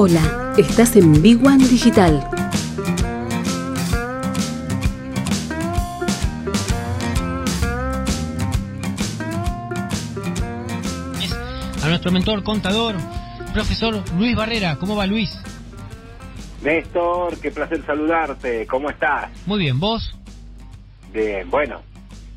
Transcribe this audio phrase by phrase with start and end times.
[0.00, 2.24] Hola, estás en Big One Digital.
[11.82, 12.94] A nuestro mentor, contador,
[13.52, 14.76] profesor Luis Barrera.
[14.76, 15.36] ¿Cómo va Luis?
[16.62, 18.68] Néstor, qué placer saludarte.
[18.68, 19.32] ¿Cómo estás?
[19.46, 20.16] Muy bien, ¿vos?
[21.12, 21.82] Bien, bueno,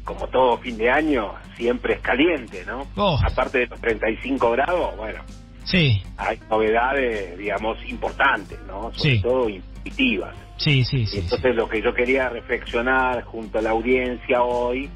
[0.03, 2.87] como todo fin de año, siempre es caliente, ¿no?
[2.95, 3.19] Oh.
[3.23, 5.21] Aparte de los 35 grados, bueno,
[5.63, 8.91] Sí, hay novedades, digamos, importantes, ¿no?
[8.95, 9.21] Sobre Sí.
[9.21, 10.35] todo intuitivas.
[10.57, 11.05] sí, sí.
[11.07, 11.19] sí.
[11.19, 14.89] entonces lo que yo quería reflexionar junto a la audiencia hoy,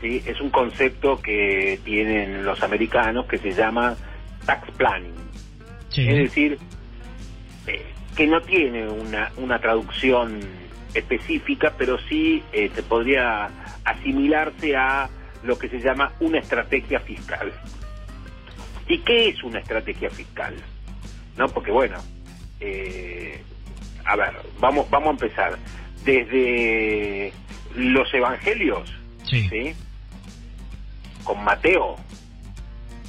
[0.00, 0.22] ¿sí?
[0.26, 3.96] es un concepto que tienen los americanos que se llama
[4.46, 5.14] tax planning.
[5.88, 6.08] Sí.
[6.08, 6.58] Es decir,
[7.66, 7.84] eh,
[8.16, 10.40] que no tiene una, una traducción
[10.94, 13.48] específica, pero sí eh, se podría
[13.84, 15.08] asimilarse a
[15.44, 17.52] lo que se llama una estrategia fiscal.
[18.88, 20.54] ¿Y qué es una estrategia fiscal?
[21.36, 21.48] ¿No?
[21.48, 21.98] Porque bueno,
[22.60, 23.40] eh,
[24.04, 25.58] a ver, vamos, vamos a empezar.
[26.04, 27.32] Desde
[27.74, 28.90] los evangelios,
[29.24, 29.46] Sí.
[29.50, 29.74] ¿sí?
[31.22, 31.96] Con Mateo,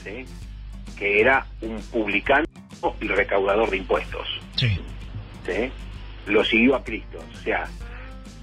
[0.04, 0.26] ¿sí?
[0.98, 2.46] Que era un publicano
[3.00, 4.78] y recaudador de impuestos, Sí.
[5.46, 5.72] ¿sí?
[6.28, 7.24] Lo siguió a Cristo.
[7.34, 7.68] O sea,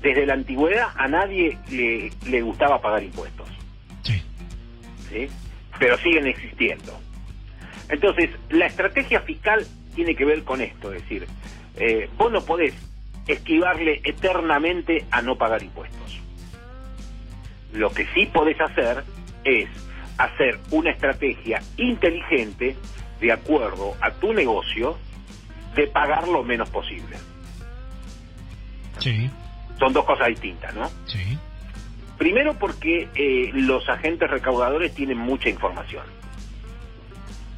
[0.00, 3.48] desde la antigüedad a nadie le, le gustaba pagar impuestos,
[4.02, 4.22] Sí.
[5.10, 5.28] ¿sí?
[5.78, 6.98] Pero siguen existiendo.
[7.88, 11.26] Entonces, la estrategia fiscal tiene que ver con esto, es decir,
[11.76, 12.74] eh, vos no podés
[13.26, 16.20] esquivarle eternamente a no pagar impuestos.
[17.72, 19.04] Lo que sí podés hacer
[19.44, 19.68] es
[20.18, 22.76] hacer una estrategia inteligente
[23.20, 24.96] de acuerdo a tu negocio
[25.74, 27.16] de pagar lo menos posible.
[28.98, 29.30] Sí.
[29.78, 30.88] Son dos cosas distintas, ¿no?
[31.06, 31.38] Sí.
[32.16, 36.04] Primero porque eh, los agentes recaudadores tienen mucha información,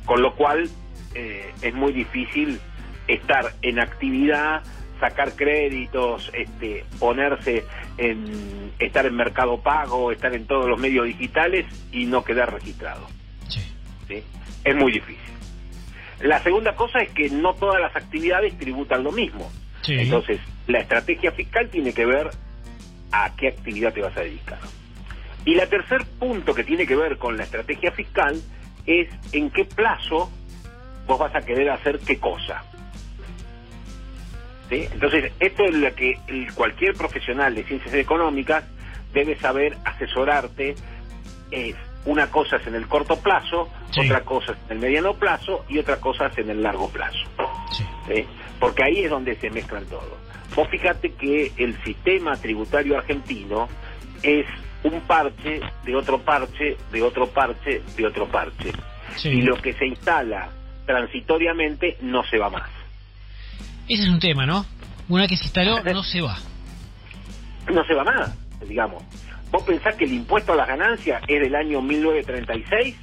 [0.08, 0.70] con lo cual
[1.14, 2.58] eh, es muy difícil
[3.06, 4.62] estar en actividad,
[4.98, 7.62] sacar créditos, este, ponerse
[7.98, 13.06] en estar en mercado pago, estar en todos los medios digitales y no quedar registrado.
[13.48, 13.60] Sí.
[14.08, 14.22] ¿sí?
[14.64, 15.34] Es muy difícil.
[16.22, 19.52] La segunda cosa es que no todas las actividades tributan lo mismo.
[19.82, 19.92] Sí.
[19.92, 22.30] Entonces, la estrategia fiscal tiene que ver
[23.12, 24.58] a qué actividad te vas a dedicar.
[25.44, 28.40] Y la tercer punto que tiene que ver con la estrategia fiscal
[28.88, 30.30] es en qué plazo
[31.06, 32.64] vos vas a querer hacer qué cosa.
[34.68, 34.86] ¿Sí?
[34.92, 36.18] Entonces, esto es lo que
[36.54, 38.64] cualquier profesional de ciencias económicas
[39.12, 40.74] debe saber asesorarte.
[41.50, 44.00] Es una cosa es en el corto plazo, Sí.
[44.00, 47.18] otra cosa es en el mediano plazo y otra cosa es en el largo plazo.
[47.70, 47.84] Sí.
[48.14, 48.26] ¿sí?
[48.58, 50.16] porque ahí es donde se mezclan todo.
[50.56, 53.68] Vos fíjate que el sistema tributario argentino
[54.22, 54.46] es
[54.84, 58.72] un parche de otro parche, de otro parche, de otro parche.
[59.16, 59.28] Sí.
[59.28, 60.50] Y lo que se instala
[60.86, 62.70] transitoriamente no se va más.
[63.88, 64.64] Ese es un tema, ¿no?
[65.08, 66.38] Una vez que se instaló, no se va.
[67.72, 68.34] No se va más,
[68.66, 69.02] digamos.
[69.50, 72.96] Vos pensás que el impuesto a las ganancias es del año 1936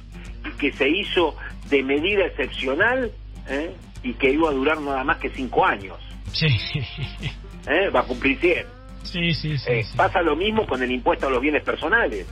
[0.44, 1.36] y que se hizo
[1.68, 3.10] de medida excepcional
[3.48, 3.74] ¿eh?
[4.02, 5.98] y que iba a durar nada más que cinco años.
[6.32, 6.46] Sí.
[7.66, 7.90] ¿eh?
[7.90, 8.75] Va a cumplir 100.
[9.06, 9.70] Sí, sí, sí.
[9.70, 9.96] Eh, sí.
[9.96, 12.26] Pasa lo mismo con el impuesto a los bienes personales.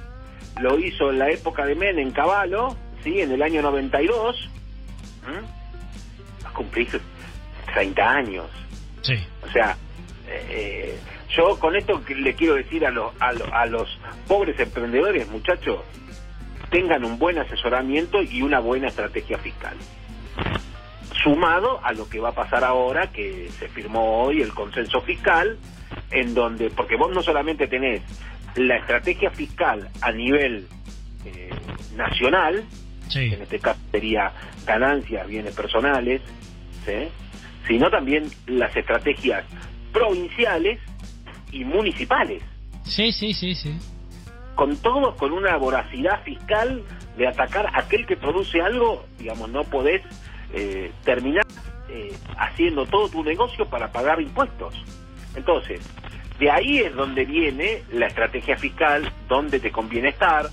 [0.60, 3.20] Lo hizo en la época de Menem Caballo, ¿sí?
[3.20, 4.48] en el año 92.
[5.22, 6.44] ¿Mm?
[6.44, 7.00] Va a cumplir
[7.72, 8.46] 30 años.
[9.02, 9.14] Sí.
[9.42, 9.76] O sea,
[10.28, 10.98] eh,
[11.36, 13.98] yo con esto le quiero decir a, los a, lo- a los
[14.28, 15.80] pobres emprendedores, muchachos,
[16.70, 19.76] tengan un buen asesoramiento y una buena estrategia fiscal.
[21.22, 25.56] Sumado a lo que va a pasar ahora, que se firmó hoy el consenso fiscal,
[26.10, 28.02] en donde, porque vos no solamente tenés
[28.56, 30.66] la estrategia fiscal a nivel
[31.24, 31.50] eh,
[31.96, 32.64] nacional,
[33.08, 33.28] Sí.
[33.28, 34.32] que en este caso sería
[34.66, 36.22] ganancias, bienes personales,
[36.86, 37.08] ¿sí?
[37.66, 39.44] sino también las estrategias
[39.92, 40.80] provinciales
[41.52, 42.42] y municipales,
[42.84, 43.78] Sí, sí, sí, sí.
[44.54, 46.82] con todo con una voracidad fiscal
[47.16, 50.02] de atacar a aquel que produce algo, digamos, no podés
[50.52, 51.44] eh, terminar
[51.90, 54.74] eh, haciendo todo tu negocio para pagar impuestos.
[55.36, 55.80] Entonces,
[56.38, 60.46] de ahí es donde viene la estrategia fiscal, dónde te conviene estar,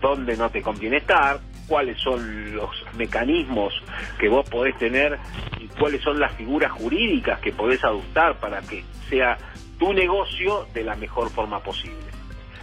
[0.00, 3.72] dónde no te conviene estar, cuáles son los mecanismos
[4.18, 5.18] que vos podés tener
[5.58, 9.38] y cuáles son las figuras jurídicas que podés adoptar para que sea
[9.78, 12.12] tu negocio de la mejor forma posible.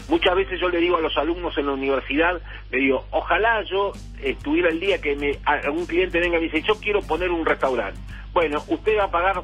[0.10, 3.94] Muchas veces yo le digo a los alumnos en la universidad, le digo, ojalá yo
[4.22, 7.46] estuviera el día que me, algún cliente venga y me dice, yo quiero poner un
[7.46, 8.00] restaurante.
[8.34, 9.44] Bueno, usted va a pagar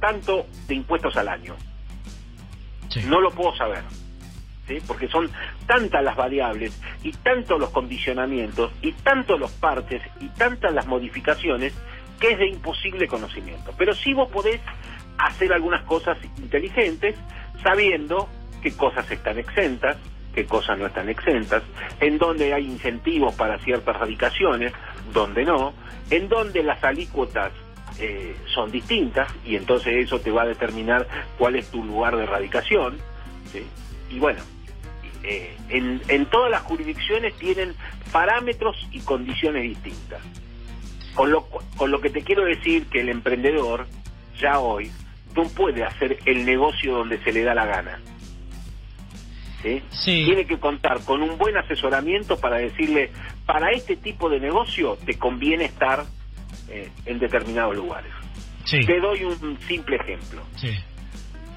[0.00, 1.54] tanto de impuestos al año.
[2.88, 3.02] Sí.
[3.06, 3.82] No lo puedo saber.
[4.66, 4.78] ¿sí?
[4.86, 5.30] Porque son
[5.66, 11.72] tantas las variables y tantos los condicionamientos y tantos los parches y tantas las modificaciones
[12.18, 13.72] que es de imposible conocimiento.
[13.78, 14.60] Pero sí vos podés
[15.18, 17.16] hacer algunas cosas inteligentes
[17.62, 18.28] sabiendo
[18.62, 19.96] qué cosas están exentas,
[20.34, 21.62] qué cosas no están exentas,
[22.00, 24.72] en donde hay incentivos para ciertas radicaciones,
[25.12, 25.72] donde no,
[26.10, 27.52] en donde las alícuotas
[27.98, 31.06] eh, son distintas y entonces eso te va a determinar
[31.38, 32.98] cuál es tu lugar de radicación.
[34.10, 34.40] Y bueno,
[35.22, 37.74] eh, en, en todas las jurisdicciones tienen
[38.12, 40.20] parámetros y condiciones distintas.
[41.14, 41.46] Con lo,
[41.76, 43.86] con lo que te quiero decir que el emprendedor
[44.38, 44.90] ya hoy
[45.34, 48.00] no puede hacer el negocio donde se le da la gana.
[49.62, 49.82] ¿Sí?
[50.04, 53.10] Tiene que contar con un buen asesoramiento para decirle,
[53.44, 56.06] para este tipo de negocio te conviene estar
[56.70, 58.12] eh, en determinados lugares.
[58.68, 60.42] Te doy un simple ejemplo.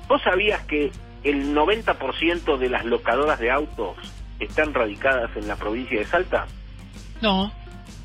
[0.07, 0.91] ¿Vos sabías que
[1.23, 3.97] el 90% de las locadoras de autos
[4.39, 6.47] están radicadas en la provincia de Salta?
[7.21, 7.53] No,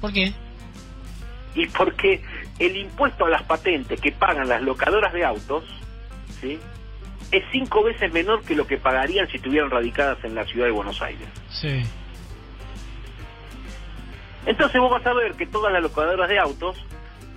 [0.01, 0.33] ¿por qué?
[1.55, 2.23] Y porque
[2.59, 5.65] el impuesto a las patentes que pagan las locadoras de autos,
[6.41, 6.59] ¿sí?
[7.31, 10.73] es cinco veces menor que lo que pagarían si estuvieran radicadas en la ciudad de
[10.73, 11.29] Buenos Aires.
[11.51, 11.83] Sí.
[14.47, 16.77] Entonces vos vas a ver que todas las locadoras de autos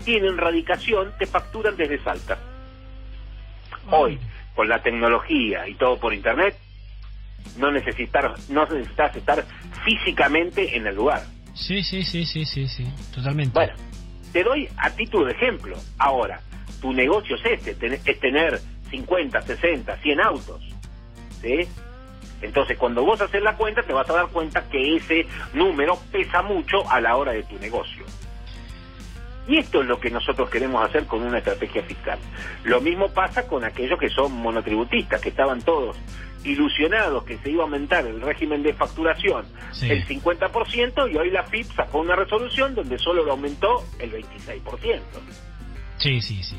[0.04, 2.38] tienen radicación, te facturan desde Salta.
[3.90, 4.20] Hoy,
[4.56, 6.58] con la tecnología y todo por internet,
[7.58, 9.46] no necesitar, no necesitas estar
[9.84, 11.24] físicamente en el lugar.
[11.54, 13.54] Sí, sí, sí, sí, sí, sí, totalmente.
[13.54, 13.74] Bueno,
[14.32, 15.78] te doy a título de ejemplo.
[15.98, 16.40] Ahora,
[16.82, 18.60] tu negocio es este, es tener
[18.90, 20.62] 50, 60, 100 autos.
[21.42, 21.68] ¿Sí?
[22.42, 26.42] Entonces, cuando vos haces la cuenta, te vas a dar cuenta que ese número pesa
[26.42, 28.06] mucho a la hora de tu negocio.
[29.52, 32.18] Y esto es lo que nosotros queremos hacer con una estrategia fiscal.
[32.64, 35.98] Lo mismo pasa con aquellos que son monotributistas, que estaban todos
[36.46, 39.46] ilusionados que se iba a aumentar el régimen de facturación
[39.84, 45.02] el 50% y hoy la FIP sacó una resolución donde solo lo aumentó el 26%.
[45.98, 46.58] Sí, sí, sí.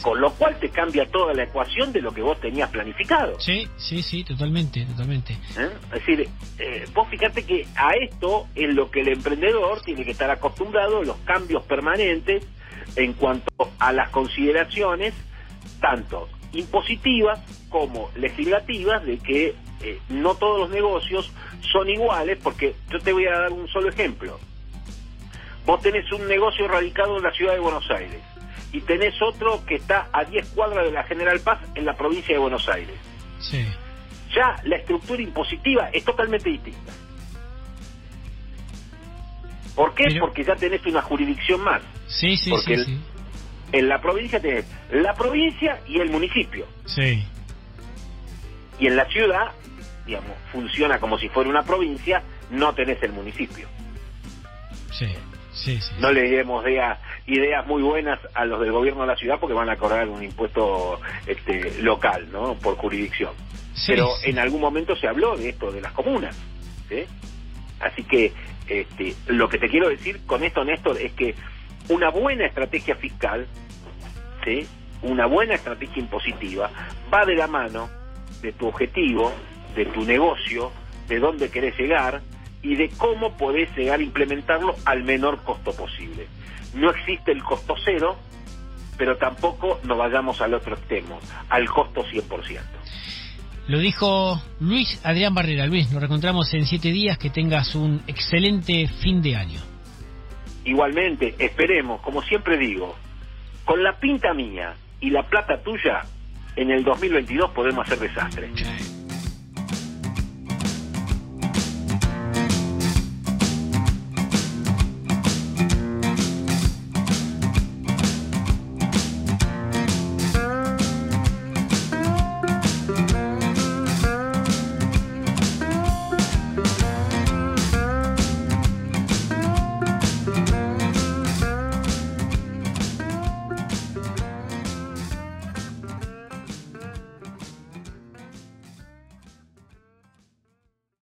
[0.00, 3.38] Con lo cual te cambia toda la ecuación de lo que vos tenías planificado.
[3.40, 5.34] Sí, sí, sí, totalmente, totalmente.
[5.56, 5.70] ¿Eh?
[5.86, 10.12] Es decir, eh, vos fíjate que a esto es lo que el emprendedor tiene que
[10.12, 12.44] estar acostumbrado, los cambios permanentes
[12.96, 15.14] en cuanto a las consideraciones,
[15.80, 21.30] tanto impositivas como legislativas, de que eh, no todos los negocios
[21.72, 24.38] son iguales, porque yo te voy a dar un solo ejemplo.
[25.64, 28.31] Vos tenés un negocio radicado en la ciudad de Buenos Aires
[28.72, 32.34] y tenés otro que está a 10 cuadras de la General Paz en la provincia
[32.34, 32.96] de Buenos Aires.
[33.38, 33.64] Sí.
[34.34, 36.92] Ya la estructura impositiva es totalmente distinta.
[39.74, 40.16] ¿Por qué?
[40.18, 41.82] Porque ya tenés una jurisdicción más.
[42.06, 43.00] Sí, sí, sí,
[43.72, 46.66] En la provincia tenés la provincia y el municipio.
[46.86, 47.24] Sí.
[48.78, 49.52] Y en la ciudad,
[50.06, 53.68] digamos, funciona como si fuera una provincia, no tenés el municipio.
[54.90, 55.78] Sí.
[55.98, 56.64] No le demos
[57.26, 60.22] ideas muy buenas a los del gobierno de la ciudad porque van a cobrar un
[60.22, 62.54] impuesto este, local, ¿no?
[62.54, 63.32] Por jurisdicción.
[63.86, 66.36] Pero en algún momento se habló de esto, de las comunas.
[67.80, 68.32] Así que
[68.68, 71.34] este, lo que te quiero decir con esto, Néstor, es que
[71.88, 73.46] una buena estrategia fiscal,
[74.44, 74.66] ¿sí?
[75.02, 76.70] una buena estrategia impositiva,
[77.12, 77.88] va de la mano
[78.40, 79.32] de tu objetivo,
[79.74, 80.70] de tu negocio,
[81.08, 82.20] de dónde querés llegar,
[82.62, 86.26] y de cómo podés llegar a implementarlo al menor costo posible.
[86.74, 88.16] No existe el costo cero,
[88.96, 92.60] pero tampoco nos vayamos al otro extremo, al costo 100%.
[93.68, 95.66] Lo dijo Luis Adrián Barrera.
[95.66, 97.16] Luis, nos reencontramos en siete días.
[97.16, 99.60] Que tengas un excelente fin de año.
[100.64, 102.96] Igualmente, esperemos, como siempre digo,
[103.64, 106.02] con la pinta mía y la plata tuya,
[106.56, 108.50] en el 2022 podemos hacer desastre.